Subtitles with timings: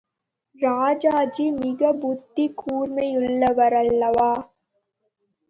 [0.59, 4.31] ராஜாஜி மிக புத்தி கூர்மையுள்ளவரல்லவா?